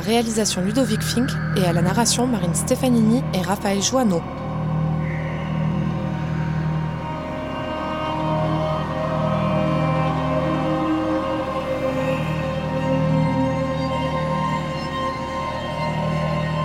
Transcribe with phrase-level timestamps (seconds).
[0.00, 4.22] réalisation Ludovic Fink et à la narration Marine Stefanini et Raphaël Joanneau.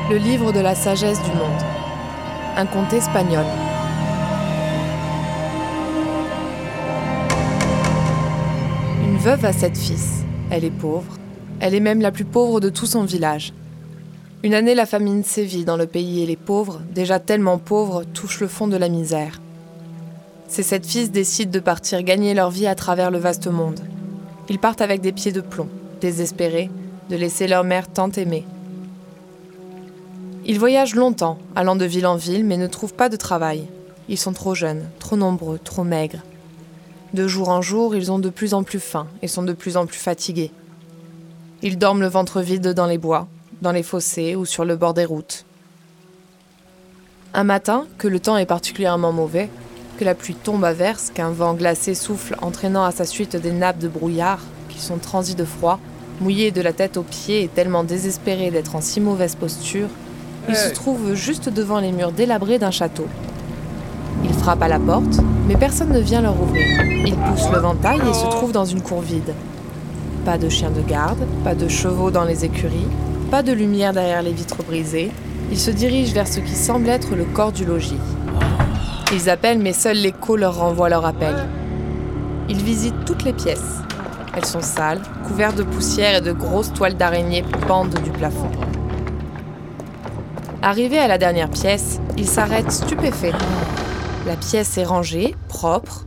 [0.09, 1.61] Le livre de la sagesse du monde.
[2.57, 3.43] Un conte espagnol.
[9.03, 10.23] Une veuve a sept fils.
[10.51, 11.17] Elle est pauvre.
[11.59, 13.53] Elle est même la plus pauvre de tout son village.
[14.43, 18.41] Une année, la famine sévit dans le pays et les pauvres, déjà tellement pauvres, touchent
[18.41, 19.41] le fond de la misère.
[20.47, 23.79] Ces sept fils décident de partir gagner leur vie à travers le vaste monde.
[24.49, 25.69] Ils partent avec des pieds de plomb,
[26.01, 26.69] désespérés
[27.09, 28.45] de laisser leur mère tant aimée.
[30.45, 33.67] Ils voyagent longtemps, allant de ville en ville, mais ne trouvent pas de travail.
[34.09, 36.21] Ils sont trop jeunes, trop nombreux, trop maigres.
[37.13, 39.77] De jour en jour, ils ont de plus en plus faim et sont de plus
[39.77, 40.51] en plus fatigués.
[41.65, 43.27] Ils dorment le ventre vide dans les bois,
[43.63, 45.45] dans les fossés ou sur le bord des routes.
[47.33, 49.49] Un matin, que le temps est particulièrement mauvais,
[49.97, 53.51] que la pluie tombe à verse, qu'un vent glacé souffle entraînant à sa suite des
[53.51, 55.79] nappes de brouillard, qu'ils sont transis de froid,
[56.21, 59.89] mouillés de la tête aux pieds et tellement désespérés d'être en si mauvaise posture,
[60.47, 63.07] ils se trouvent juste devant les murs délabrés d'un château.
[64.23, 66.63] Ils frappent à la porte, mais personne ne vient leur ouvrir.
[67.07, 69.33] Ils poussent le ventail et se trouvent dans une cour vide.
[70.25, 72.87] Pas de chiens de garde, pas de chevaux dans les écuries,
[73.29, 75.11] pas de lumière derrière les vitres brisées.
[75.51, 77.99] Ils se dirigent vers ce qui semble être le corps du logis.
[79.13, 81.35] Ils appellent, mais seul l'écho leur renvoie leur appel.
[82.49, 83.75] Ils visitent toutes les pièces.
[84.35, 88.49] Elles sont sales, couvertes de poussière et de grosses toiles d'araignée pendent du plafond.
[90.63, 93.35] Arrivé à la dernière pièce, ils s'arrêtent stupéfaits.
[94.25, 96.04] La pièce est rangée, propre.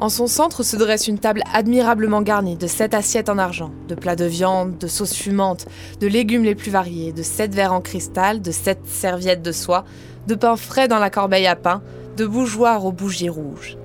[0.00, 3.94] En son centre se dresse une table admirablement garnie de sept assiettes en argent, de
[3.94, 5.66] plats de viande, de sauces fumantes,
[6.00, 9.84] de légumes les plus variés, de sept verres en cristal, de sept serviettes de soie,
[10.26, 11.82] de pain frais dans la corbeille à pain,
[12.16, 13.76] de bougeoirs aux bougies rouges.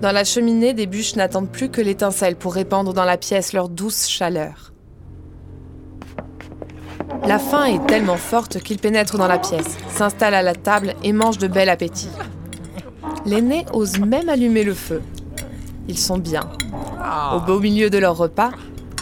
[0.00, 3.68] Dans la cheminée, des bûches n'attendent plus que l'étincelle pour répandre dans la pièce leur
[3.68, 4.72] douce chaleur.
[7.26, 11.12] La faim est tellement forte qu'il pénètre dans la pièce, s'installe à la table et
[11.12, 12.08] mange de bel appétit.
[13.26, 15.02] L'aîné ose même allumer le feu.
[15.90, 16.42] Ils sont bien.
[17.34, 18.52] Au beau milieu de leur repas,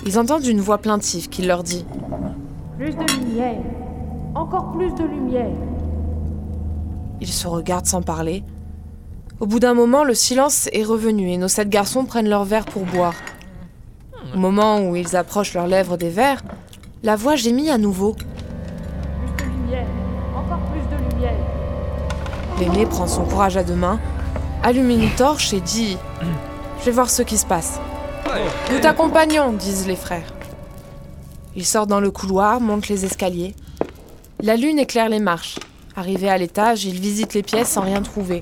[0.07, 1.85] ils entendent une voix plaintive qui leur dit
[2.79, 3.59] Plus de lumière.
[4.35, 5.55] Encore plus de lumière.
[7.21, 8.43] Ils se regardent sans parler.
[9.39, 12.65] Au bout d'un moment, le silence est revenu et nos sept garçons prennent leur verre
[12.65, 13.15] pour boire.
[14.35, 16.43] Au moment où ils approchent leurs lèvres des verres,
[17.03, 18.15] la voix gémit à nouveau.
[18.15, 19.87] Plus de lumière.
[20.35, 21.37] Encore plus de lumière.
[22.59, 24.01] L'aîné prend son courage à deux mains,
[24.63, 25.99] allume une torche et dit
[26.81, 27.81] Je vais voir ce qui se passe.
[28.71, 30.33] Nous t'accompagnons, disent les frères.
[31.57, 33.55] Ils sortent dans le couloir, montent les escaliers.
[34.41, 35.59] La lune éclaire les marches.
[35.97, 38.41] Arrivés à l'étage, ils visitent les pièces sans rien trouver.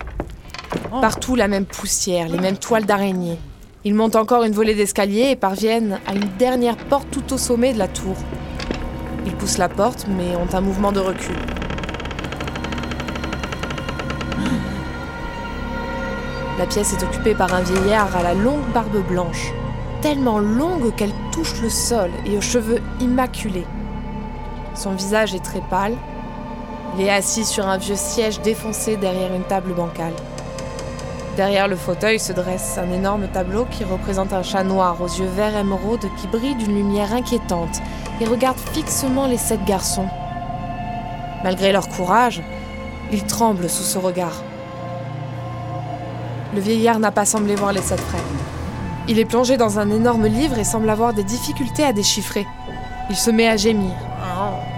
[1.00, 3.38] Partout la même poussière, les mêmes toiles d'araignée.
[3.84, 7.72] Ils montent encore une volée d'escaliers et parviennent à une dernière porte tout au sommet
[7.72, 8.16] de la tour.
[9.25, 11.36] Ils poussent la porte, mais ont un mouvement de recul.
[16.59, 19.53] La pièce est occupée par un vieillard à la longue barbe blanche,
[20.00, 23.67] tellement longue qu'elle touche le sol et aux cheveux immaculés.
[24.75, 25.94] Son visage est très pâle.
[26.97, 30.15] Il est assis sur un vieux siège défoncé derrière une table bancale.
[31.37, 35.28] Derrière le fauteuil se dresse un énorme tableau qui représente un chat noir aux yeux
[35.37, 37.83] verts émeraude qui brille d'une lumière inquiétante
[38.23, 40.09] et regarde fixement les sept garçons.
[41.44, 42.43] Malgré leur courage,
[43.12, 44.43] ils tremblent sous ce regard.
[46.54, 48.20] Le vieillard n'a pas semblé voir les sept frères.
[49.08, 52.46] Il est plongé dans un énorme livre et semble avoir des difficultés à déchiffrer.
[53.10, 53.92] Il se met à gémir.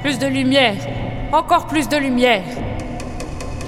[0.02, 0.76] Plus de lumière.
[1.32, 2.42] Encore plus de lumière.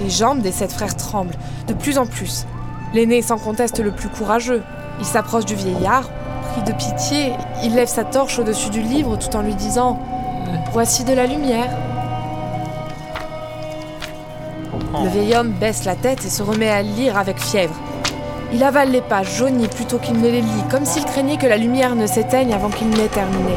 [0.03, 1.35] Les jambes des sept frères tremblent,
[1.67, 2.45] de plus en plus.
[2.93, 4.63] L'aîné s'en conteste le plus courageux.
[4.99, 6.09] Il s'approche du vieillard,
[6.51, 7.33] pris de pitié,
[7.63, 9.99] il lève sa torche au-dessus du livre tout en lui disant
[10.73, 11.69] Voici de la lumière.
[15.03, 17.75] Le vieil homme baisse la tête et se remet à lire avec fièvre.
[18.53, 21.55] Il avale les pages jaunies plutôt qu'il ne les lit, comme s'il craignait que la
[21.55, 23.55] lumière ne s'éteigne avant qu'il n'ait terminé.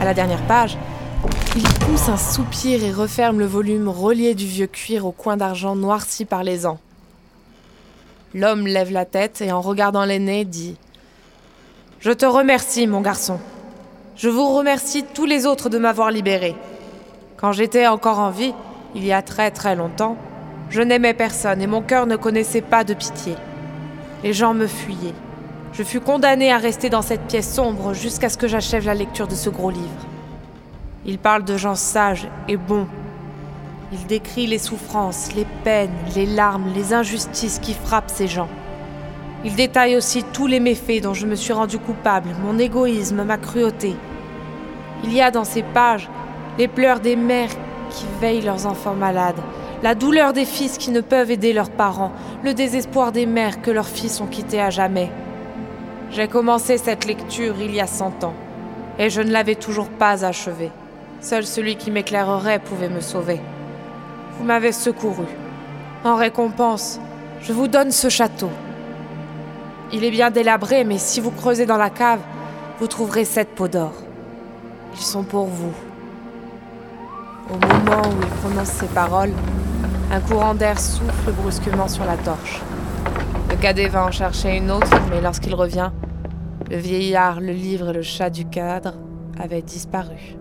[0.00, 0.78] À la dernière page,
[1.56, 5.74] il pousse un soupir et referme le volume relié du vieux cuir au coin d'argent
[5.74, 6.78] noirci par les ans.
[8.34, 10.76] L'homme lève la tête et en regardant l'aîné dit
[11.98, 13.40] Je te remercie, mon garçon.
[14.16, 16.54] Je vous remercie tous les autres de m'avoir libéré.
[17.36, 18.54] Quand j'étais encore en vie,
[18.94, 20.16] il y a très très longtemps,
[20.70, 23.34] je n'aimais personne et mon cœur ne connaissait pas de pitié.
[24.24, 25.14] Les gens me fuyaient.
[25.74, 29.28] Je fus condamné à rester dans cette pièce sombre jusqu'à ce que j'achève la lecture
[29.28, 30.06] de ce gros livre.
[31.04, 32.86] Il parle de gens sages et bons.
[33.92, 38.48] Il décrit les souffrances, les peines, les larmes, les injustices qui frappent ces gens.
[39.44, 43.36] Il détaille aussi tous les méfaits dont je me suis rendu coupable, mon égoïsme, ma
[43.36, 43.94] cruauté.
[45.04, 46.08] Il y a dans ces pages
[46.56, 47.52] les pleurs des mères
[47.90, 49.42] qui veillent leurs enfants malades,
[49.84, 52.10] la douleur des fils qui ne peuvent aider leurs parents,
[52.42, 55.10] le désespoir des mères que leurs fils ont quittés à jamais.
[56.10, 58.32] J'ai commencé cette lecture il y a cent ans,
[58.98, 60.70] et je ne l'avais toujours pas achevée.
[61.20, 63.42] Seul celui qui m'éclairerait pouvait me sauver.
[64.38, 65.26] Vous m'avez secouru.
[66.02, 66.98] En récompense,
[67.42, 68.50] je vous donne ce château.
[69.92, 72.20] Il est bien délabré, mais si vous creusez dans la cave,
[72.80, 73.92] vous trouverez sept pots d'or.
[74.94, 75.74] Ils sont pour vous.
[77.50, 79.32] Au moment où il prononce ces paroles,
[80.14, 82.62] un courant d'air souffle brusquement sur la torche.
[83.50, 85.90] Le cadet va en chercher une autre, mais lorsqu'il revient,
[86.70, 88.94] le vieillard, le livre et le chat du cadre
[89.40, 90.36] avaient disparu.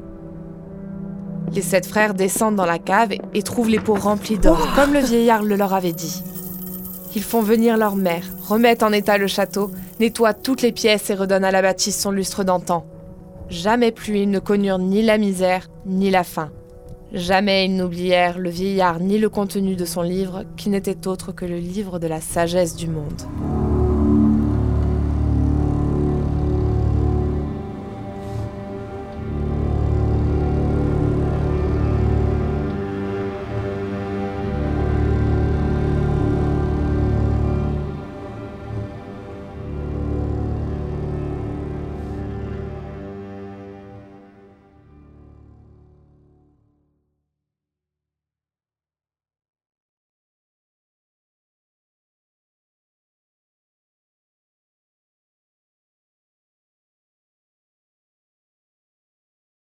[1.51, 4.99] Les sept frères descendent dans la cave et trouvent les pots remplis d'or, comme le
[4.99, 6.23] vieillard le leur avait dit.
[7.15, 11.15] Ils font venir leur mère, remettent en état le château, nettoient toutes les pièces et
[11.15, 12.85] redonnent à la bâtisse son lustre d'antan.
[13.49, 16.51] Jamais plus ils ne connurent ni la misère, ni la faim.
[17.13, 21.45] Jamais ils n'oublièrent le vieillard ni le contenu de son livre, qui n'était autre que
[21.45, 23.21] le livre de la sagesse du monde.